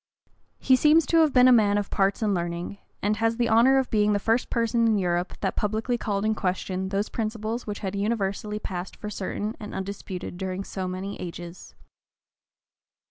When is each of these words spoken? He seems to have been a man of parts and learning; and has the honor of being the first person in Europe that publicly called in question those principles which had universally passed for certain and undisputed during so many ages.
He 0.57 0.75
seems 0.75 1.05
to 1.05 1.17
have 1.17 1.31
been 1.31 1.47
a 1.47 1.51
man 1.51 1.77
of 1.77 1.91
parts 1.91 2.23
and 2.23 2.33
learning; 2.33 2.79
and 3.03 3.17
has 3.17 3.37
the 3.37 3.47
honor 3.47 3.77
of 3.77 3.91
being 3.91 4.13
the 4.13 4.17
first 4.19 4.49
person 4.49 4.87
in 4.87 4.97
Europe 4.97 5.39
that 5.41 5.55
publicly 5.55 5.95
called 5.95 6.25
in 6.25 6.33
question 6.33 6.89
those 6.89 7.07
principles 7.07 7.67
which 7.67 7.81
had 7.81 7.95
universally 7.95 8.57
passed 8.57 8.95
for 8.97 9.11
certain 9.11 9.55
and 9.59 9.75
undisputed 9.75 10.39
during 10.39 10.63
so 10.63 10.87
many 10.87 11.21
ages. 11.21 11.75